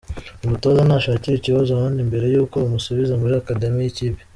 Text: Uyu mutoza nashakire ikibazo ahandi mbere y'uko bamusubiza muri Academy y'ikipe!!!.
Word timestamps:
Uyu 0.39 0.51
mutoza 0.53 0.81
nashakire 0.87 1.35
ikibazo 1.37 1.69
ahandi 1.73 1.99
mbere 2.09 2.25
y'uko 2.33 2.55
bamusubiza 2.63 3.13
muri 3.21 3.33
Academy 3.41 3.79
y'ikipe!!!. 3.83 4.21